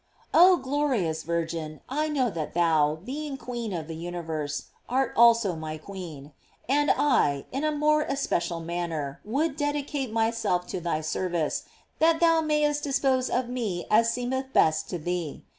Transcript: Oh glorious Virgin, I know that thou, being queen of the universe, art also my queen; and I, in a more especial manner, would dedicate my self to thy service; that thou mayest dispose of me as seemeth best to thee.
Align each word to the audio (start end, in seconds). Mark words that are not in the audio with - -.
Oh 0.33 0.57
glorious 0.57 1.21
Virgin, 1.21 1.79
I 1.87 2.09
know 2.09 2.31
that 2.31 2.55
thou, 2.55 2.95
being 3.05 3.37
queen 3.37 3.71
of 3.71 3.87
the 3.87 3.95
universe, 3.95 4.69
art 4.89 5.13
also 5.15 5.55
my 5.55 5.77
queen; 5.77 6.31
and 6.67 6.89
I, 6.89 7.45
in 7.51 7.63
a 7.63 7.71
more 7.71 8.01
especial 8.01 8.59
manner, 8.61 9.21
would 9.23 9.55
dedicate 9.55 10.11
my 10.11 10.31
self 10.31 10.65
to 10.69 10.81
thy 10.81 11.01
service; 11.01 11.65
that 11.99 12.19
thou 12.19 12.41
mayest 12.41 12.83
dispose 12.83 13.29
of 13.29 13.47
me 13.47 13.85
as 13.91 14.11
seemeth 14.11 14.53
best 14.53 14.89
to 14.89 14.97
thee. 14.97 15.45